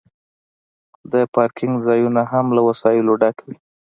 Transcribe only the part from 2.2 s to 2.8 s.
هم له